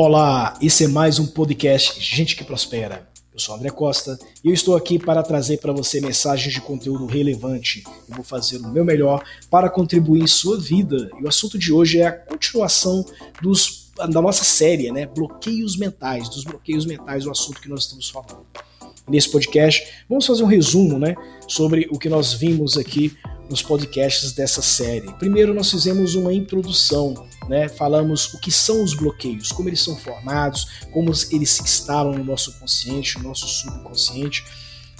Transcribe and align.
Olá, 0.00 0.56
esse 0.62 0.84
é 0.84 0.86
mais 0.86 1.18
um 1.18 1.26
podcast 1.26 2.00
Gente 2.00 2.36
que 2.36 2.44
Prospera. 2.44 3.08
Eu 3.34 3.40
sou 3.40 3.56
André 3.56 3.68
Costa 3.68 4.16
e 4.44 4.48
eu 4.48 4.54
estou 4.54 4.76
aqui 4.76 4.96
para 4.96 5.24
trazer 5.24 5.58
para 5.58 5.72
você 5.72 6.00
mensagens 6.00 6.54
de 6.54 6.60
conteúdo 6.60 7.04
relevante. 7.04 7.82
Eu 8.08 8.14
vou 8.14 8.24
fazer 8.24 8.58
o 8.58 8.68
meu 8.68 8.84
melhor 8.84 9.24
para 9.50 9.68
contribuir 9.68 10.22
em 10.22 10.26
sua 10.28 10.56
vida. 10.56 11.10
E 11.18 11.24
o 11.24 11.28
assunto 11.28 11.58
de 11.58 11.72
hoje 11.72 11.98
é 11.98 12.06
a 12.06 12.12
continuação 12.12 13.04
dos, 13.42 13.90
da 13.96 14.22
nossa 14.22 14.44
série, 14.44 14.92
né? 14.92 15.04
Bloqueios 15.04 15.76
mentais, 15.76 16.28
dos 16.28 16.44
bloqueios 16.44 16.86
mentais, 16.86 17.26
o 17.26 17.32
assunto 17.32 17.60
que 17.60 17.68
nós 17.68 17.82
estamos 17.82 18.08
falando. 18.08 18.46
nesse 19.08 19.28
podcast, 19.28 19.84
vamos 20.08 20.24
fazer 20.24 20.44
um 20.44 20.46
resumo, 20.46 20.96
né, 20.96 21.16
sobre 21.48 21.88
o 21.90 21.98
que 21.98 22.08
nós 22.08 22.34
vimos 22.34 22.78
aqui 22.78 23.16
nos 23.48 23.62
podcasts 23.62 24.32
dessa 24.32 24.60
série. 24.60 25.12
Primeiro, 25.14 25.54
nós 25.54 25.70
fizemos 25.70 26.14
uma 26.14 26.32
introdução, 26.32 27.26
né? 27.48 27.68
Falamos 27.68 28.32
o 28.34 28.40
que 28.40 28.50
são 28.50 28.82
os 28.82 28.94
bloqueios, 28.94 29.50
como 29.50 29.68
eles 29.68 29.80
são 29.80 29.96
formados, 29.96 30.68
como 30.92 31.12
eles 31.30 31.50
se 31.50 31.62
instalam 31.62 32.12
no 32.12 32.24
nosso 32.24 32.58
consciente, 32.58 33.18
no 33.18 33.24
nosso 33.24 33.48
subconsciente. 33.48 34.44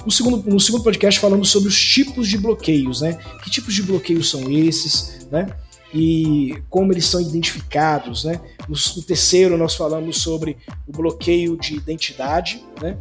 No 0.04 0.10
segundo, 0.10 0.48
no 0.48 0.60
segundo 0.60 0.84
podcast 0.84 1.20
falamos 1.20 1.50
sobre 1.50 1.68
os 1.68 1.78
tipos 1.78 2.28
de 2.28 2.38
bloqueios, 2.38 3.00
né? 3.00 3.18
Que 3.42 3.50
tipos 3.50 3.74
de 3.74 3.82
bloqueios 3.82 4.30
são 4.30 4.50
esses, 4.50 5.26
né? 5.30 5.48
E 5.92 6.62
como 6.68 6.92
eles 6.92 7.06
são 7.06 7.20
identificados, 7.20 8.24
né? 8.24 8.40
No, 8.68 9.02
terceiro 9.02 9.56
nós 9.56 9.74
falamos 9.74 10.18
sobre 10.18 10.56
o 10.86 10.92
bloqueio 10.92 11.56
de 11.56 11.74
identidade, 11.74 12.64
né? 12.80 12.98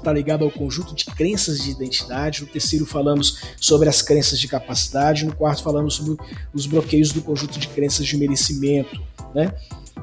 Está 0.00 0.12
ligado 0.12 0.44
ao 0.44 0.50
conjunto 0.50 0.94
de 0.94 1.04
crenças 1.04 1.62
de 1.62 1.70
identidade. 1.70 2.40
No 2.40 2.46
terceiro, 2.46 2.84
falamos 2.84 3.40
sobre 3.60 3.88
as 3.88 4.02
crenças 4.02 4.40
de 4.40 4.48
capacidade. 4.48 5.24
No 5.24 5.34
quarto, 5.34 5.62
falamos 5.62 5.94
sobre 5.94 6.16
os 6.52 6.66
bloqueios 6.66 7.12
do 7.12 7.22
conjunto 7.22 7.58
de 7.58 7.68
crenças 7.68 8.06
de 8.06 8.16
merecimento. 8.16 9.00
Né? 9.34 9.52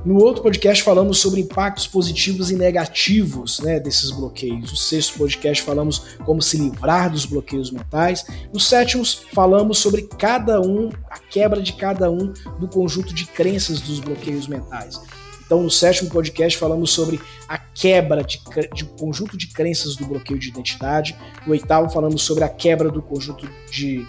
No 0.05 0.23
outro 0.23 0.41
podcast 0.41 0.83
falamos 0.83 1.19
sobre 1.19 1.41
impactos 1.41 1.87
positivos 1.87 2.49
e 2.49 2.55
negativos 2.55 3.59
né, 3.59 3.79
desses 3.79 4.11
bloqueios. 4.11 4.71
No 4.71 4.77
sexto 4.77 5.17
podcast 5.17 5.63
falamos 5.63 6.17
como 6.23 6.41
se 6.41 6.57
livrar 6.57 7.11
dos 7.11 7.25
bloqueios 7.25 7.71
mentais. 7.71 8.25
No 8.53 8.59
sétimo 8.59 9.03
falamos 9.33 9.79
sobre 9.79 10.03
cada 10.03 10.61
um, 10.61 10.89
a 11.09 11.19
quebra 11.19 11.61
de 11.61 11.73
cada 11.73 12.09
um 12.09 12.31
do 12.59 12.67
conjunto 12.67 13.13
de 13.13 13.25
crenças 13.25 13.81
dos 13.81 13.99
bloqueios 13.99 14.47
mentais. 14.47 15.01
Então, 15.47 15.63
no 15.63 15.71
sétimo 15.71 16.09
podcast, 16.09 16.57
falamos 16.57 16.91
sobre 16.91 17.21
a 17.47 17.57
quebra 17.57 18.21
de, 18.21 18.41
de 18.75 18.83
conjunto 18.83 19.37
de 19.37 19.47
crenças 19.47 19.95
do 19.95 20.05
bloqueio 20.05 20.37
de 20.37 20.49
identidade. 20.49 21.15
No 21.45 21.53
oitavo, 21.53 21.89
falamos 21.89 22.21
sobre 22.21 22.43
a 22.43 22.49
quebra 22.49 22.91
do 22.91 23.01
conjunto 23.01 23.49
de, 23.71 24.05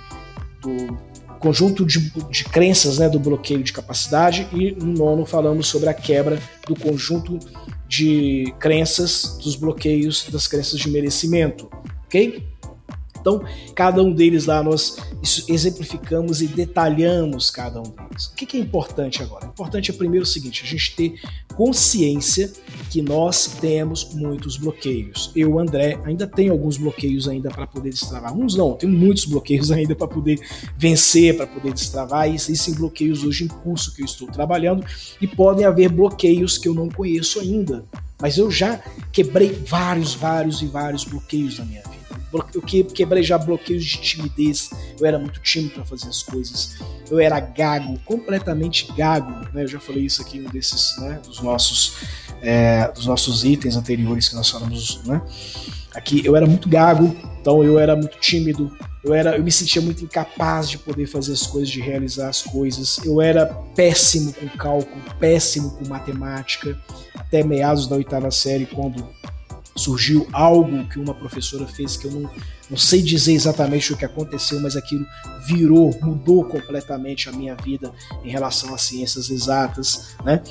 do 0.60 0.98
conjunto 1.38 1.86
de, 1.86 2.10
de 2.28 2.44
crenças 2.44 2.98
né, 2.98 3.08
do 3.08 3.20
bloqueio 3.20 3.62
de 3.62 3.72
capacidade. 3.72 4.48
E 4.52 4.72
no 4.72 4.92
nono, 4.92 5.24
falamos 5.24 5.68
sobre 5.68 5.88
a 5.88 5.94
quebra 5.94 6.42
do 6.66 6.74
conjunto 6.74 7.38
de 7.86 8.52
crenças 8.58 9.38
dos 9.40 9.54
bloqueios 9.54 10.28
das 10.30 10.48
crenças 10.48 10.80
de 10.80 10.90
merecimento. 10.90 11.70
Ok? 12.06 12.44
Então, 13.20 13.42
cada 13.74 14.02
um 14.02 14.12
deles 14.12 14.46
lá 14.46 14.62
nós 14.62 14.96
exemplificamos 15.48 16.40
e 16.42 16.46
detalhamos 16.46 17.50
cada 17.50 17.80
um 17.80 17.84
deles. 17.84 18.26
O 18.26 18.34
que 18.34 18.56
é 18.56 18.60
importante 18.60 19.22
agora? 19.22 19.46
O 19.46 19.50
importante 19.50 19.90
é 19.90 19.94
primeiro 19.94 20.24
o 20.24 20.28
seguinte: 20.28 20.62
a 20.64 20.66
gente 20.66 20.96
ter 20.96 21.20
consciência 21.54 22.52
que 22.90 23.02
nós 23.02 23.46
temos 23.60 24.14
muitos 24.14 24.56
bloqueios. 24.56 25.30
Eu, 25.34 25.58
André, 25.58 26.00
ainda 26.04 26.26
tenho 26.26 26.52
alguns 26.52 26.76
bloqueios 26.76 27.28
ainda 27.28 27.50
para 27.50 27.66
poder 27.66 27.90
destravar. 27.90 28.32
Uns 28.36 28.54
não, 28.54 28.74
tenho 28.74 28.92
muitos 28.92 29.24
bloqueios 29.24 29.70
ainda 29.72 29.94
para 29.94 30.06
poder 30.06 30.38
vencer, 30.76 31.36
para 31.36 31.46
poder 31.46 31.72
destravar. 31.72 32.30
E 32.30 32.34
existem 32.34 32.74
bloqueios 32.74 33.24
hoje 33.24 33.44
em 33.44 33.48
curso 33.48 33.94
que 33.94 34.02
eu 34.02 34.06
estou 34.06 34.28
trabalhando 34.28 34.84
e 35.20 35.26
podem 35.26 35.64
haver 35.64 35.88
bloqueios 35.88 36.58
que 36.58 36.68
eu 36.68 36.74
não 36.74 36.88
conheço 36.88 37.40
ainda. 37.40 37.84
Mas 38.20 38.36
eu 38.36 38.50
já 38.50 38.82
quebrei 39.12 39.52
vários, 39.52 40.14
vários 40.14 40.60
e 40.60 40.66
vários 40.66 41.04
bloqueios 41.04 41.58
na 41.58 41.64
minha 41.64 41.82
vida. 41.82 41.97
Eu 42.32 42.62
quebrei 42.62 43.22
já 43.22 43.38
bloqueios 43.38 43.84
de 43.84 43.98
timidez. 43.98 44.70
Eu 45.00 45.06
era 45.06 45.18
muito 45.18 45.40
tímido 45.40 45.74
para 45.74 45.84
fazer 45.84 46.08
as 46.08 46.22
coisas. 46.22 46.76
Eu 47.10 47.18
era 47.18 47.40
gago, 47.40 47.98
completamente 48.04 48.90
gago. 48.92 49.32
Né? 49.52 49.64
Eu 49.64 49.68
já 49.68 49.80
falei 49.80 50.04
isso 50.04 50.20
aqui 50.20 50.38
em 50.38 50.46
um 50.46 50.50
desses, 50.50 50.96
né, 50.98 51.20
dos 51.24 51.40
nossos, 51.40 51.96
é, 52.42 52.90
dos 52.92 53.06
nossos 53.06 53.44
itens 53.44 53.76
anteriores 53.76 54.28
que 54.28 54.34
nós 54.34 54.50
falamos, 54.50 55.02
né? 55.04 55.22
Aqui 55.94 56.24
eu 56.24 56.36
era 56.36 56.46
muito 56.46 56.68
gago, 56.68 57.16
então 57.40 57.64
eu 57.64 57.78
era 57.78 57.96
muito 57.96 58.18
tímido. 58.20 58.76
Eu 59.02 59.14
era, 59.14 59.36
eu 59.36 59.42
me 59.42 59.50
sentia 59.50 59.80
muito 59.80 60.04
incapaz 60.04 60.68
de 60.68 60.76
poder 60.76 61.06
fazer 61.06 61.32
as 61.32 61.46
coisas, 61.46 61.70
de 61.70 61.80
realizar 61.80 62.28
as 62.28 62.42
coisas. 62.42 62.98
Eu 63.04 63.20
era 63.20 63.46
péssimo 63.74 64.32
com 64.34 64.46
cálculo, 64.48 65.02
péssimo 65.18 65.70
com 65.70 65.88
matemática, 65.88 66.78
até 67.14 67.42
meados 67.42 67.86
da 67.88 67.96
oitava 67.96 68.30
série, 68.30 68.66
quando 68.66 69.08
surgiu 69.78 70.26
algo 70.32 70.86
que 70.88 70.98
uma 70.98 71.14
professora 71.14 71.66
fez 71.66 71.96
que 71.96 72.06
eu 72.06 72.10
não, 72.10 72.30
não 72.68 72.76
sei 72.76 73.00
dizer 73.00 73.32
exatamente 73.32 73.92
o 73.92 73.96
que 73.96 74.04
aconteceu, 74.04 74.60
mas 74.60 74.76
aquilo 74.76 75.06
virou, 75.46 75.96
mudou 76.02 76.44
completamente 76.44 77.28
a 77.28 77.32
minha 77.32 77.54
vida 77.54 77.92
em 78.24 78.30
relação 78.30 78.74
às 78.74 78.82
ciências 78.82 79.30
exatas, 79.30 80.16
né? 80.24 80.42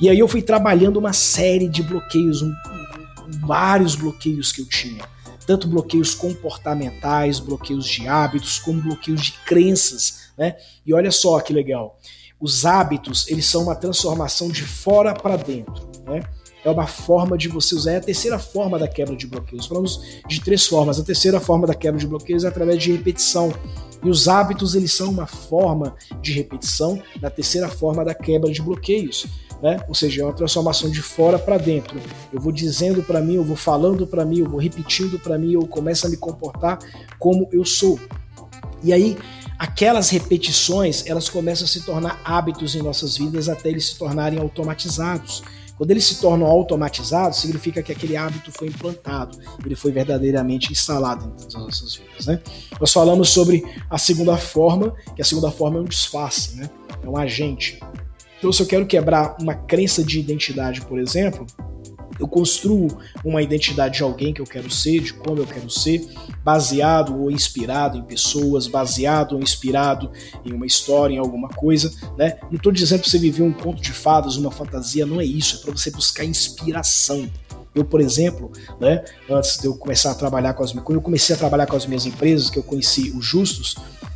E 0.00 0.08
aí 0.08 0.18
eu 0.18 0.28
fui 0.28 0.42
trabalhando 0.42 0.98
uma 0.98 1.12
série 1.12 1.68
de 1.68 1.82
bloqueios, 1.82 2.42
um, 2.42 2.52
vários 3.46 3.94
bloqueios 3.94 4.52
que 4.52 4.60
eu 4.60 4.66
tinha. 4.66 5.02
Tanto 5.46 5.68
bloqueios 5.68 6.14
comportamentais, 6.14 7.38
bloqueios 7.38 7.86
de 7.86 8.06
hábitos, 8.06 8.58
como 8.58 8.80
bloqueios 8.80 9.22
de 9.22 9.32
crenças, 9.44 10.30
né? 10.38 10.56
E 10.86 10.94
olha 10.94 11.10
só 11.10 11.40
que 11.40 11.52
legal. 11.52 11.98
Os 12.40 12.66
hábitos, 12.66 13.28
eles 13.28 13.46
são 13.46 13.62
uma 13.62 13.74
transformação 13.74 14.48
de 14.48 14.62
fora 14.62 15.14
para 15.14 15.36
dentro, 15.36 15.90
né? 16.06 16.22
É 16.64 16.70
uma 16.70 16.86
forma 16.86 17.36
de 17.36 17.48
você 17.48 17.74
usar. 17.74 17.92
É 17.92 17.96
a 17.96 18.00
terceira 18.00 18.38
forma 18.38 18.78
da 18.78 18.88
quebra 18.88 19.14
de 19.14 19.26
bloqueios. 19.26 19.66
Falamos 19.66 20.00
de 20.26 20.40
três 20.40 20.66
formas. 20.66 20.98
A 20.98 21.04
terceira 21.04 21.38
forma 21.38 21.66
da 21.66 21.74
quebra 21.74 22.00
de 22.00 22.06
bloqueios 22.06 22.44
é 22.44 22.48
através 22.48 22.82
de 22.82 22.92
repetição. 22.92 23.52
E 24.02 24.08
os 24.08 24.28
hábitos, 24.28 24.74
eles 24.74 24.92
são 24.92 25.10
uma 25.10 25.26
forma 25.26 25.94
de 26.20 26.32
repetição 26.32 27.00
da 27.20 27.30
terceira 27.30 27.68
forma 27.68 28.04
da 28.04 28.14
quebra 28.14 28.50
de 28.50 28.60
bloqueios. 28.60 29.26
Né? 29.62 29.82
Ou 29.88 29.94
seja, 29.94 30.22
é 30.22 30.24
uma 30.24 30.32
transformação 30.32 30.90
de 30.90 31.00
fora 31.00 31.38
para 31.38 31.56
dentro. 31.56 31.98
Eu 32.32 32.40
vou 32.40 32.52
dizendo 32.52 33.02
para 33.02 33.20
mim, 33.20 33.36
eu 33.36 33.44
vou 33.44 33.56
falando 33.56 34.06
para 34.06 34.24
mim, 34.24 34.40
eu 34.40 34.48
vou 34.48 34.58
repetindo 34.58 35.18
para 35.18 35.38
mim, 35.38 35.52
eu 35.52 35.66
começo 35.66 36.06
a 36.06 36.10
me 36.10 36.16
comportar 36.16 36.78
como 37.18 37.48
eu 37.50 37.64
sou. 37.64 37.98
E 38.82 38.92
aí, 38.92 39.16
aquelas 39.58 40.10
repetições, 40.10 41.06
elas 41.06 41.30
começam 41.30 41.64
a 41.64 41.68
se 41.68 41.80
tornar 41.82 42.20
hábitos 42.24 42.74
em 42.74 42.82
nossas 42.82 43.16
vidas 43.16 43.48
até 43.48 43.70
eles 43.70 43.86
se 43.86 43.98
tornarem 43.98 44.38
automatizados. 44.38 45.42
Quando 45.76 45.90
eles 45.90 46.04
se 46.04 46.20
tornam 46.20 46.46
automatizados, 46.46 47.40
significa 47.40 47.82
que 47.82 47.90
aquele 47.90 48.16
hábito 48.16 48.52
foi 48.52 48.68
implantado, 48.68 49.38
ele 49.64 49.74
foi 49.74 49.90
verdadeiramente 49.90 50.70
instalado 50.70 51.26
em 51.26 51.30
todas 51.30 51.54
as 51.54 51.62
nossas 51.62 51.94
vidas. 51.96 52.26
Né? 52.26 52.40
Nós 52.80 52.92
falamos 52.92 53.30
sobre 53.30 53.64
a 53.90 53.98
segunda 53.98 54.36
forma, 54.36 54.94
que 55.16 55.22
a 55.22 55.24
segunda 55.24 55.50
forma 55.50 55.78
é 55.78 55.82
um 55.82 55.84
disfarce, 55.84 56.56
né? 56.56 56.70
é 57.02 57.08
um 57.08 57.16
agente. 57.16 57.80
Então, 58.38 58.52
se 58.52 58.62
eu 58.62 58.66
quero 58.66 58.86
quebrar 58.86 59.36
uma 59.40 59.54
crença 59.54 60.04
de 60.04 60.20
identidade, 60.20 60.82
por 60.82 60.98
exemplo, 60.98 61.46
eu 62.18 62.28
construo 62.28 62.88
uma 63.24 63.42
identidade 63.42 63.96
de 63.96 64.02
alguém 64.02 64.32
que 64.32 64.40
eu 64.40 64.46
quero 64.46 64.70
ser, 64.70 65.00
de 65.00 65.12
como 65.12 65.38
eu 65.38 65.46
quero 65.46 65.68
ser, 65.68 66.06
baseado 66.42 67.20
ou 67.20 67.30
inspirado 67.30 67.98
em 67.98 68.02
pessoas, 68.02 68.66
baseado 68.66 69.32
ou 69.32 69.40
inspirado 69.40 70.10
em 70.44 70.52
uma 70.52 70.66
história, 70.66 71.14
em 71.14 71.18
alguma 71.18 71.48
coisa, 71.48 71.92
né? 72.16 72.38
Não 72.50 72.56
estou 72.56 72.72
dizendo 72.72 73.00
para 73.00 73.10
você 73.10 73.18
viver 73.18 73.42
um 73.42 73.52
conto 73.52 73.82
de 73.82 73.92
fadas, 73.92 74.36
uma 74.36 74.50
fantasia, 74.50 75.06
não 75.06 75.20
é 75.20 75.24
isso, 75.24 75.56
é 75.56 75.58
para 75.60 75.72
você 75.72 75.90
buscar 75.90 76.24
inspiração. 76.24 77.28
Eu, 77.74 77.84
por 77.84 78.00
exemplo, 78.00 78.52
né, 78.80 79.04
antes 79.28 79.58
de 79.58 79.66
eu 79.66 79.76
começar 79.76 80.12
a 80.12 80.14
trabalhar 80.14 80.54
com 80.54 80.62
as 80.62 80.72
quando 80.72 80.94
eu 80.96 81.02
comecei 81.02 81.34
a 81.34 81.38
trabalhar 81.38 81.66
com 81.66 81.74
as 81.74 81.86
minhas 81.86 82.06
empresas, 82.06 82.48
que 82.48 82.58
eu 82.58 82.62
conheci 82.62 83.10
os 83.10 83.24
Justos, 83.26 83.74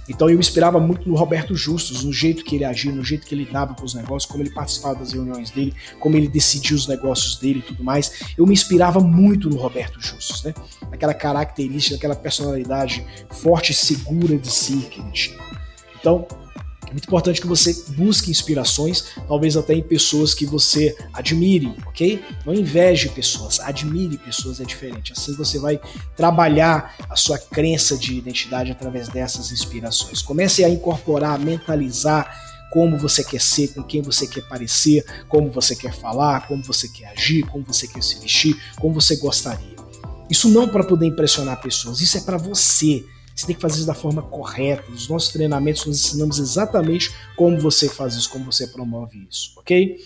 então 0.08 0.28
eu 0.28 0.34
me 0.34 0.40
inspirava 0.40 0.80
muito 0.80 1.08
no 1.08 1.14
Roberto 1.14 1.54
Justus, 1.54 2.04
no 2.04 2.12
jeito 2.12 2.44
que 2.44 2.56
ele 2.56 2.64
agia, 2.64 2.90
no 2.90 3.04
jeito 3.04 3.26
que 3.26 3.34
ele 3.34 3.44
dava 3.44 3.74
com 3.74 3.84
os 3.84 3.94
negócios, 3.94 4.30
como 4.30 4.42
ele 4.42 4.50
participava 4.50 4.96
das 4.96 5.12
reuniões 5.12 5.50
dele, 5.50 5.74
como 6.00 6.16
ele 6.16 6.28
decidia 6.28 6.76
os 6.76 6.86
negócios 6.86 7.36
dele 7.36 7.58
e 7.58 7.62
tudo 7.62 7.84
mais. 7.84 8.34
Eu 8.36 8.46
me 8.46 8.52
inspirava 8.52 9.00
muito 9.00 9.50
no 9.50 9.56
Roberto 9.56 10.00
Justus, 10.00 10.42
né? 10.44 10.54
Aquela 10.90 11.14
característica, 11.14 11.96
aquela 11.96 12.16
personalidade 12.16 13.04
forte 13.30 13.72
e 13.72 13.74
segura 13.74 14.38
de 14.38 14.50
si 14.50 14.76
que 14.90 15.00
ele 15.00 15.12
tinha. 15.12 15.38
Então, 16.00 16.26
é 16.88 16.92
muito 16.92 17.04
importante 17.04 17.40
que 17.40 17.46
você 17.46 17.84
busque 17.88 18.30
inspirações, 18.30 19.04
talvez 19.28 19.58
até 19.58 19.74
em 19.74 19.82
pessoas 19.82 20.32
que 20.32 20.46
você 20.46 20.96
admire, 21.12 21.74
ok? 21.86 22.24
Não 22.46 22.54
inveje 22.54 23.10
pessoas, 23.10 23.60
admire 23.60 24.16
pessoas, 24.16 24.58
é 24.58 24.64
diferente. 24.64 25.12
Assim 25.12 25.34
você 25.34 25.58
vai 25.58 25.78
trabalhar 26.16 26.96
a 27.10 27.14
sua 27.14 27.38
crença 27.38 27.96
de 27.96 28.14
identidade 28.14 28.72
através 28.72 29.08
dessas 29.08 29.52
inspirações. 29.52 30.22
Comece 30.22 30.64
a 30.64 30.68
incorporar, 30.70 31.34
a 31.34 31.38
mentalizar 31.38 32.34
como 32.70 32.96
você 32.96 33.22
quer 33.22 33.40
ser, 33.40 33.74
com 33.74 33.82
quem 33.82 34.00
você 34.00 34.26
quer 34.26 34.48
parecer, 34.48 35.04
como 35.28 35.50
você 35.50 35.76
quer 35.76 35.92
falar, 35.94 36.46
como 36.48 36.62
você 36.62 36.88
quer 36.88 37.08
agir, 37.08 37.42
como 37.46 37.64
você 37.64 37.86
quer 37.86 38.02
se 38.02 38.18
vestir, 38.18 38.56
como 38.80 38.94
você 38.94 39.16
gostaria. 39.16 39.76
Isso 40.30 40.48
não 40.48 40.66
para 40.66 40.84
poder 40.84 41.06
impressionar 41.06 41.60
pessoas, 41.60 42.00
isso 42.00 42.16
é 42.16 42.20
para 42.22 42.38
você 42.38 43.04
você 43.38 43.46
tem 43.46 43.54
que 43.54 43.62
fazer 43.62 43.76
isso 43.76 43.86
da 43.86 43.94
forma 43.94 44.20
correta. 44.20 44.90
Nos 44.90 45.08
nossos 45.08 45.32
treinamentos 45.32 45.86
nós 45.86 45.96
ensinamos 45.96 46.40
exatamente 46.40 47.14
como 47.36 47.58
você 47.60 47.88
faz 47.88 48.14
isso, 48.14 48.28
como 48.30 48.44
você 48.44 48.66
promove 48.66 49.26
isso, 49.30 49.52
ok? 49.56 49.96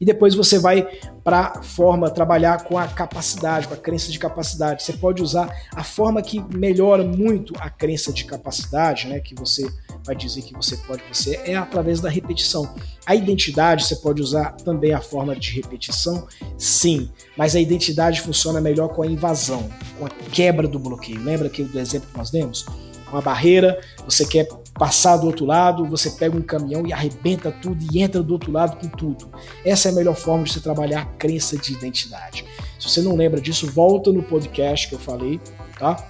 E 0.00 0.04
depois 0.04 0.34
você 0.34 0.58
vai 0.58 0.82
para 1.22 1.52
a 1.58 1.62
forma 1.62 2.10
trabalhar 2.10 2.64
com 2.64 2.76
a 2.76 2.88
capacidade, 2.88 3.68
com 3.68 3.74
a 3.74 3.76
crença 3.76 4.10
de 4.10 4.18
capacidade. 4.18 4.82
Você 4.82 4.94
pode 4.94 5.22
usar 5.22 5.54
a 5.72 5.84
forma 5.84 6.22
que 6.22 6.42
melhora 6.56 7.04
muito 7.04 7.52
a 7.60 7.68
crença 7.68 8.12
de 8.12 8.24
capacidade, 8.24 9.06
né, 9.06 9.20
que 9.20 9.34
você 9.34 9.68
vai 10.04 10.14
dizer 10.14 10.42
que 10.42 10.54
você 10.54 10.76
pode 10.76 11.02
você 11.12 11.40
é 11.44 11.56
através 11.56 12.00
da 12.00 12.08
repetição. 12.08 12.74
A 13.06 13.14
identidade 13.14 13.84
você 13.84 13.96
pode 13.96 14.20
usar 14.20 14.52
também 14.52 14.92
a 14.92 15.00
forma 15.00 15.34
de 15.34 15.52
repetição, 15.52 16.26
sim, 16.58 17.10
mas 17.36 17.54
a 17.54 17.60
identidade 17.60 18.20
funciona 18.20 18.60
melhor 18.60 18.88
com 18.88 19.02
a 19.02 19.06
invasão, 19.06 19.68
com 19.98 20.06
a 20.06 20.08
quebra 20.08 20.66
do 20.66 20.78
bloqueio. 20.78 21.22
Lembra 21.22 21.48
aqui 21.48 21.62
do 21.62 21.78
exemplo 21.78 22.08
que 22.10 22.18
nós 22.18 22.30
demos? 22.30 22.66
Uma 23.10 23.20
barreira, 23.20 23.80
você 24.04 24.24
quer 24.24 24.46
passar 24.74 25.16
do 25.16 25.26
outro 25.26 25.44
lado, 25.44 25.84
você 25.84 26.10
pega 26.10 26.36
um 26.36 26.42
caminhão 26.42 26.86
e 26.86 26.92
arrebenta 26.92 27.50
tudo 27.50 27.84
e 27.92 28.00
entra 28.00 28.22
do 28.22 28.32
outro 28.32 28.52
lado 28.52 28.76
com 28.76 28.88
tudo. 28.88 29.28
Essa 29.64 29.88
é 29.88 29.92
a 29.92 29.94
melhor 29.94 30.14
forma 30.14 30.44
de 30.44 30.52
você 30.52 30.60
trabalhar 30.60 31.02
a 31.02 31.04
crença 31.04 31.56
de 31.56 31.72
identidade. 31.72 32.44
Se 32.78 32.88
você 32.88 33.02
não 33.02 33.16
lembra 33.16 33.40
disso, 33.40 33.70
volta 33.70 34.12
no 34.12 34.22
podcast 34.22 34.88
que 34.88 34.94
eu 34.94 34.98
falei, 34.98 35.40
tá? 35.78 36.08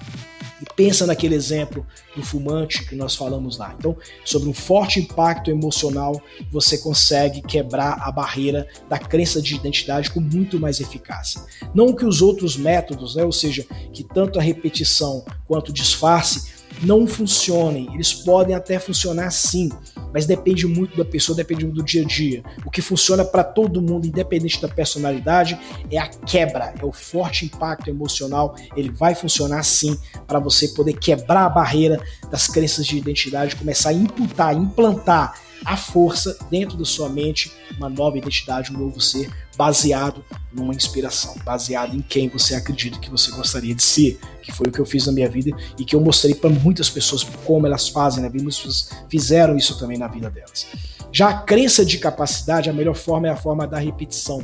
E 0.61 0.75
pensa 0.75 1.07
naquele 1.07 1.35
exemplo 1.35 1.87
do 2.15 2.23
fumante 2.23 2.85
que 2.85 2.95
nós 2.95 3.15
falamos 3.17 3.57
lá. 3.57 3.75
Então, 3.79 3.97
sobre 4.25 4.49
um 4.49 4.53
forte 4.53 5.01
impacto 5.01 5.51
emocional, 5.51 6.21
você 6.51 6.77
consegue 6.79 7.41
quebrar 7.41 7.99
a 8.03 8.13
barreira 8.13 8.69
da 8.89 8.99
crença 8.99 9.41
de 9.41 9.55
identidade 9.55 10.11
com 10.11 10.21
muito 10.21 10.61
mais 10.61 10.81
eficácia. 10.81 11.41
Não 11.75 11.95
que 11.95 12.05
os 12.05 12.21
outros 12.21 12.57
métodos, 12.57 13.15
né, 13.15 13.25
ou 13.25 13.33
seja, 13.33 13.65
que 13.93 14.05
tanto 14.05 14.39
a 14.39 14.43
repetição 14.43 15.25
quanto 15.47 15.71
o 15.71 15.73
disfarce 15.73 16.61
não 16.83 17.07
funcionem. 17.07 17.89
Eles 17.95 18.13
podem 18.13 18.55
até 18.55 18.79
funcionar 18.79 19.31
sim, 19.31 19.71
mas 20.13 20.27
depende 20.27 20.67
muito 20.67 20.97
da 20.97 21.05
pessoa, 21.05 21.37
depende 21.37 21.65
muito 21.65 21.77
do 21.77 21.85
dia 21.85 22.03
a 22.03 22.07
dia. 22.07 22.43
O 22.65 22.71
que 22.71 22.83
funciona 22.83 23.25
para 23.25 23.45
todo 23.45 23.81
mundo, 23.81 24.07
independente 24.07 24.61
da 24.61 24.69
personalidade, 24.69 25.59
é 25.91 25.99
a 25.99 26.09
quebra, 26.09 26.75
é 26.81 26.85
o 26.85 26.93
forte 26.93 27.45
impacto 27.45 27.89
emocional. 27.89 28.55
Ele 28.77 28.91
vai 28.91 29.15
funcionar 29.15 29.63
sim 29.63 29.97
para 30.27 30.39
você 30.39 30.69
poder 30.69 30.95
quebrar 30.95 31.47
a 31.47 31.51
barreira 31.51 32.01
das 32.31 32.47
crenças 32.47 32.87
de 32.87 32.97
identidade, 32.97 33.57
começar 33.57 33.91
a 33.91 33.95
imputar, 33.95 34.55
implantar 34.55 35.35
a 35.65 35.77
força 35.77 36.39
dentro 36.51 36.77
da 36.77 36.85
sua 36.85 37.09
mente, 37.09 37.53
uma 37.77 37.89
nova 37.89 38.19
identidade, 38.19 38.73
um 38.73 38.79
novo 38.79 39.01
ser, 39.01 39.31
baseado 39.57 40.25
numa 40.53 40.75
inspiração, 40.75 41.37
baseado 41.45 41.95
em 41.95 42.01
quem 42.01 42.29
você 42.29 42.55
acredita 42.55 42.99
que 42.99 43.11
você 43.11 43.31
gostaria 43.31 43.75
de 43.75 43.83
ser, 43.83 44.19
que 44.43 44.53
foi 44.53 44.69
o 44.69 44.73
que 44.73 44.79
eu 44.79 44.87
fiz 44.87 45.07
na 45.07 45.13
minha 45.13 45.29
vida 45.29 45.57
e 45.79 45.85
que 45.85 45.95
eu 45.95 46.01
mostrei 46.01 46.35
para 46.35 46.51
muitas 46.51 46.89
pessoas 46.89 47.25
como 47.45 47.67
elas 47.67 47.89
fazem 47.89 48.23
na 48.23 48.29
vida, 48.29 48.43
muitas 48.43 48.61
pessoas 48.61 48.91
fizeram 49.09 49.57
isso 49.57 49.79
também 49.79 49.99
na 49.99 50.09
vida 50.09 50.31
delas. 50.31 50.67
Já 51.13 51.29
a 51.29 51.39
crença 51.43 51.85
de 51.85 51.99
capacidade, 51.99 52.71
a 52.71 52.73
melhor 52.73 52.95
forma 52.95 53.27
é 53.27 53.31
a 53.31 53.37
forma 53.37 53.67
da 53.67 53.79
repetição. 53.79 54.43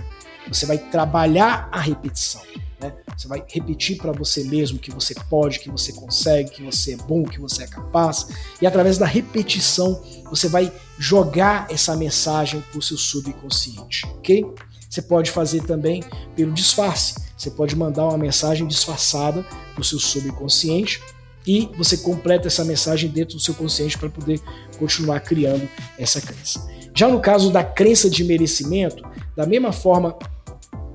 Você 0.49 0.67
vai 0.67 0.79
trabalhar 0.79 1.69
a 1.73 1.81
repetição. 1.81 2.43
Né? 2.81 2.93
Você 3.17 3.27
vai 3.27 3.43
repetir 3.47 3.97
para 3.97 4.13
você 4.13 4.45
mesmo 4.45 4.79
que 4.79 4.91
você 4.91 5.15
pode, 5.29 5.61
que 5.61 5.71
você 5.71 5.93
consegue, 5.93 6.51
que 6.51 6.63
você 6.63 6.95
é 6.95 6.97
bom, 6.97 7.25
que 7.25 7.41
você 7.41 7.65
é 7.65 7.67
capaz. 7.67 8.27
E 8.61 8.67
através 8.67 8.99
da 8.99 9.07
repetição, 9.07 10.03
você 10.31 10.49
vai 10.49 10.73
jogar 10.99 11.67
essa 11.71 11.97
mensagem 11.97 12.61
para 12.71 12.79
o 12.79 12.83
seu 12.83 12.97
subconsciente, 12.97 14.07
ok? 14.19 14.45
Você 14.89 15.03
pode 15.03 15.31
fazer 15.31 15.63
também 15.63 16.03
pelo 16.35 16.53
disfarce. 16.53 17.15
Você 17.37 17.51
pode 17.51 17.77
mandar 17.77 18.05
uma 18.07 18.19
mensagem 18.19 18.67
disfarçada 18.67 19.43
para 19.75 19.81
o 19.81 19.85
seu 19.85 19.99
subconsciente 19.99 21.03
e 21.47 21.71
você 21.77 21.99
completa 21.99 22.49
essa 22.49 22.65
mensagem 22.65 23.11
dentro 23.11 23.37
do 23.37 23.43
seu 23.43 23.55
consciente 23.55 23.97
para 23.97 24.09
poder 24.09 24.41
continuar 24.79 25.21
criando 25.21 25.69
essa 25.99 26.21
crença. 26.21 26.67
Já 26.95 27.09
no 27.09 27.21
caso 27.21 27.51
da 27.51 27.63
crença 27.63 28.09
de 28.09 28.25
merecimento, 28.25 29.07
da 29.37 29.47
mesma 29.47 29.71
forma 29.71 30.17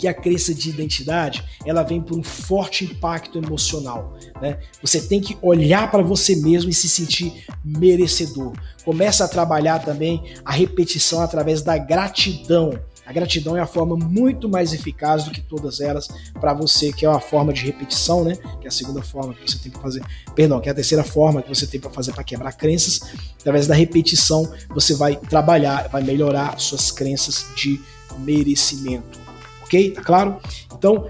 que 0.01 0.07
a 0.07 0.13
crença 0.15 0.51
de 0.51 0.67
identidade 0.67 1.45
ela 1.63 1.83
vem 1.83 2.01
por 2.01 2.17
um 2.17 2.23
forte 2.23 2.85
impacto 2.85 3.37
emocional. 3.37 4.17
Né? 4.41 4.57
Você 4.81 4.99
tem 4.99 5.21
que 5.21 5.37
olhar 5.43 5.91
para 5.91 6.01
você 6.01 6.35
mesmo 6.35 6.71
e 6.71 6.73
se 6.73 6.89
sentir 6.89 7.45
merecedor. 7.63 8.53
Começa 8.83 9.23
a 9.25 9.27
trabalhar 9.27 9.77
também 9.77 10.23
a 10.43 10.51
repetição 10.51 11.21
através 11.21 11.61
da 11.61 11.77
gratidão. 11.77 12.73
A 13.05 13.13
gratidão 13.13 13.55
é 13.55 13.59
a 13.59 13.67
forma 13.67 13.95
muito 13.95 14.49
mais 14.49 14.73
eficaz 14.73 15.23
do 15.23 15.29
que 15.29 15.41
todas 15.41 15.79
elas 15.79 16.07
para 16.39 16.51
você, 16.51 16.91
que 16.91 17.05
é 17.05 17.09
uma 17.09 17.19
forma 17.19 17.53
de 17.53 17.63
repetição, 17.63 18.23
né? 18.23 18.37
Que 18.59 18.65
é 18.65 18.69
a 18.69 18.71
segunda 18.71 19.03
forma 19.03 19.35
que 19.35 19.51
você 19.51 19.59
tem 19.59 19.71
que 19.71 19.79
fazer, 19.79 20.03
perdão, 20.33 20.59
que 20.59 20.67
é 20.67 20.71
a 20.71 20.75
terceira 20.75 21.03
forma 21.03 21.43
que 21.43 21.49
você 21.49 21.67
tem 21.67 21.79
para 21.79 21.91
fazer 21.91 22.11
para 22.11 22.23
quebrar 22.23 22.53
crenças. 22.53 23.01
Através 23.39 23.67
da 23.67 23.75
repetição, 23.75 24.51
você 24.69 24.95
vai 24.95 25.15
trabalhar, 25.15 25.89
vai 25.89 26.01
melhorar 26.01 26.59
suas 26.59 26.89
crenças 26.89 27.45
de 27.55 27.79
merecimento 28.17 29.30
ok? 29.71 29.91
Tá 29.91 30.01
claro? 30.03 30.37
Então, 30.73 31.07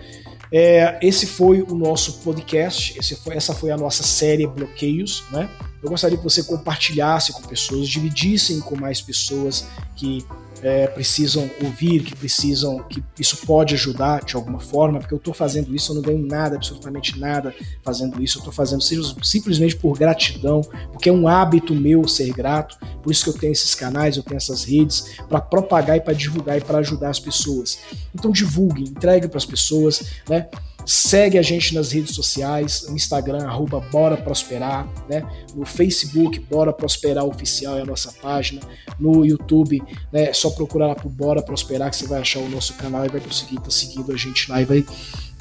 é, 0.52 1.00
esse 1.02 1.26
foi 1.26 1.62
o 1.64 1.74
nosso 1.74 2.20
podcast, 2.20 2.96
foi, 3.24 3.36
essa 3.36 3.56
foi 3.56 3.72
a 3.72 3.78
nossa 3.78 4.04
série 4.04 4.46
Bloqueios, 4.46 5.24
né? 5.32 5.50
Eu 5.82 5.90
gostaria 5.90 6.16
que 6.16 6.24
você 6.24 6.44
compartilhasse 6.44 7.34
com 7.34 7.42
pessoas, 7.42 7.90
dividissem 7.90 8.60
com 8.60 8.76
mais 8.76 9.02
pessoas 9.02 9.66
que 9.96 10.24
é, 10.62 10.88
precisam 10.88 11.50
ouvir, 11.64 12.04
que 12.04 12.16
precisam, 12.16 12.84
que 12.84 13.04
isso 13.20 13.38
pode 13.46 13.74
ajudar 13.76 14.24
de 14.24 14.36
alguma 14.36 14.60
forma, 14.60 15.00
porque 15.00 15.14
eu 15.14 15.18
estou 15.18 15.34
fazendo 15.34 15.76
isso, 15.76 15.92
eu 15.92 15.96
não 15.96 16.02
ganho 16.02 16.26
nada, 16.26 16.56
absolutamente 16.56 17.20
nada 17.20 17.54
fazendo 17.84 18.22
isso, 18.22 18.38
eu 18.38 18.42
estou 18.42 18.54
fazendo 18.54 18.82
simplesmente 19.24 19.76
por 19.76 19.98
gratidão, 19.98 20.62
porque 20.92 21.10
é 21.10 21.14
um 21.14 21.28
hábito 21.28 21.74
meu 21.74 22.08
ser 22.08 22.32
grato, 22.34 22.78
por 23.02 23.12
isso 23.12 23.24
que 23.24 23.30
eu 23.30 23.40
tenho 23.40 23.52
esses 23.52 23.74
canais, 23.74 24.18
eu 24.18 24.24
tenho 24.24 24.38
essas 24.38 24.64
redes 24.64 25.18
para 25.28 25.42
propagar 25.42 25.98
e 25.98 26.02
para 26.02 26.14
divulgar 26.14 26.58
e 26.58 26.62
para 26.62 26.80
ajudar 26.80 27.10
as 27.10 27.20
pessoas. 27.20 27.80
Então 28.14 28.32
divulgue, 28.32 28.84
entregue 28.84 29.28
para 29.28 29.38
as 29.38 29.46
pessoas, 29.46 30.12
né? 30.30 30.48
Segue 30.86 31.38
a 31.38 31.42
gente 31.42 31.74
nas 31.74 31.92
redes 31.92 32.16
sociais, 32.16 32.86
no 32.88 32.96
Instagram, 32.96 33.46
arroba 33.46 33.80
Bora 33.80 34.18
Prosperar, 34.18 34.88
né? 35.10 35.24
no 35.56 35.66
Facebook, 35.66 36.40
Bora 36.40 36.74
Prosperar 36.74 37.26
Oficial 37.26 37.78
é 37.78 37.82
a 37.82 37.86
nossa 37.86 38.12
página, 38.22 38.62
no 39.00 39.26
YouTube, 39.26 39.82
né? 40.12 40.30
é 40.30 40.34
só 40.34 40.50
procurar 40.50 40.88
lá 40.88 40.96
por 40.96 41.10
Bora 41.10 41.42
Prosperar 41.42 41.90
que 41.90 41.98
você 41.98 42.08
vai 42.08 42.22
achar 42.22 42.40
o 42.40 42.50
nosso 42.50 42.74
canal 42.74 43.06
e 43.06 43.10
vai 43.10 43.22
conseguir 43.22 43.56
estar 43.56 43.66
tá 43.66 43.72
seguindo 43.72 44.12
a 44.12 44.18
gente 44.18 44.50
lá 44.50 44.62
e 44.62 44.66
vai 44.66 44.86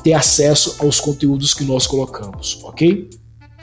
ter 0.02 0.12
acesso 0.12 0.76
aos 0.80 1.00
conteúdos 1.00 1.54
que 1.54 1.64
nós 1.64 1.86
colocamos, 1.86 2.58
ok? 2.62 3.08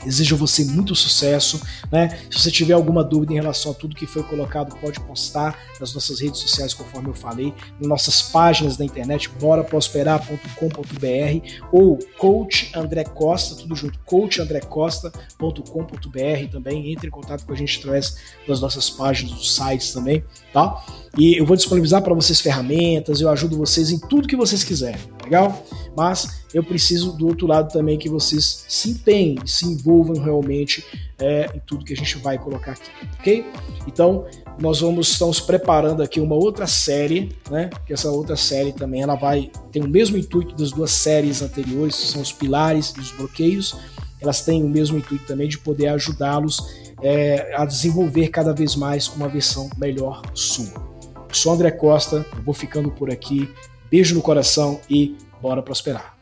Desejo 0.04 0.36
a 0.36 0.38
você 0.38 0.64
muito 0.66 0.96
sucesso. 0.96 1.62
Né? 1.92 2.20
Se 2.30 2.40
você 2.40 2.52
tiver 2.52 2.74
alguma 2.74 3.04
dúvida 3.04 3.34
em 3.34 3.36
relação 3.36 3.72
a 3.72 3.75
tudo 3.75 3.96
que 3.96 4.06
foi 4.06 4.24
colocado, 4.24 4.75
pode 4.77 5.00
postar 5.01 5.58
nas 5.80 5.94
nossas 5.94 6.20
redes 6.20 6.39
sociais, 6.39 6.74
conforme 6.74 7.10
eu 7.10 7.13
falei, 7.13 7.54
nas 7.80 7.89
nossas 7.89 8.22
páginas 8.22 8.77
da 8.77 8.86
internet, 8.86 9.30
boraprosperar.com.br 9.39 11.68
ou 11.72 12.00
coach 12.18 12.72
André 12.75 13.04
Costa, 13.04 13.56
tudo 13.56 13.75
junto, 13.75 14.00
coachandrecosta.com.br 14.06 16.51
também. 16.51 16.92
Entre 16.92 17.08
em 17.08 17.12
contato 17.12 17.46
com 17.46 17.54
a 17.54 17.56
gente 17.56 17.80
através 17.80 18.18
das 18.48 18.62
nossas 18.62 18.89
páginas, 18.89 19.34
dos 19.34 19.56
sites 19.56 19.92
também, 19.92 20.24
tá? 20.54 20.84
E 21.18 21.39
eu 21.39 21.46
vou 21.46 21.56
disponibilizar 21.56 22.01
para 22.01 22.13
vocês 22.13 22.39
ferramentas, 22.39 23.22
eu 23.22 23.30
ajudo 23.30 23.58
vocês 23.58 23.92
em 23.92 24.00
tudo 24.00 24.27
que 24.27 24.36
vocês 24.36 24.63
quiserem, 24.63 25.00
legal? 25.27 25.63
Mas 25.96 26.46
eu 26.53 26.63
preciso 26.63 27.12
do 27.12 27.27
outro 27.27 27.46
lado 27.46 27.72
também 27.72 27.98
que 27.98 28.10
vocês 28.10 28.65
se 28.67 28.91
empenhem, 28.91 29.38
se 29.46 29.65
envolvam 29.65 30.22
realmente 30.22 30.84
é, 31.19 31.50
em 31.53 31.60
tudo 31.60 31.86
que 31.86 31.93
a 31.93 31.96
gente 31.96 32.17
vai 32.17 32.38
colocar 32.38 32.72
aqui, 32.72 32.89
ok? 33.19 33.46
Então, 33.86 34.25
nós 34.60 34.81
vamos 34.81 35.10
estamos 35.10 35.39
preparando 35.39 36.01
aqui 36.01 36.19
uma 36.19 36.36
outra 36.36 36.65
série, 36.65 37.36
né? 37.50 37.69
Que 37.86 37.93
essa 37.93 38.10
outra 38.10 38.36
série 38.36 38.72
também 38.72 39.01
ela 39.01 39.15
vai 39.15 39.51
tem 39.72 39.84
o 39.84 39.88
mesmo 39.88 40.17
intuito 40.17 40.55
das 40.55 40.72
duas 40.72 40.91
séries 40.91 41.41
anteriores, 41.41 41.96
que 41.96 42.07
são 42.07 42.22
os 42.22 42.31
pilares 42.31 42.93
e 42.98 43.00
os 43.00 43.12
bloqueios. 43.12 43.75
Elas 44.19 44.43
têm 44.43 44.63
o 44.63 44.69
mesmo 44.69 44.98
intuito 44.98 45.25
também 45.25 45.48
de 45.48 45.60
poder 45.60 45.88
ajudá-los 45.89 46.88
é, 47.03 47.53
a 47.55 47.65
desenvolver 47.65 48.29
cada 48.29 48.53
vez 48.53 48.75
mais 48.75 49.07
uma 49.10 49.27
versão 49.27 49.69
melhor 49.77 50.24
sua. 50.34 50.98
Eu 51.29 51.36
sou 51.36 51.53
André 51.53 51.69
Costa, 51.72 52.25
eu 52.36 52.43
vou 52.43 52.53
ficando 52.53 52.89
por 52.89 53.12
aqui. 53.12 53.50
Beijo 53.89 54.15
no 54.15 54.22
coração 54.22 54.79
e 54.89 55.15
bora 55.41 55.62
prosperar. 55.62 56.16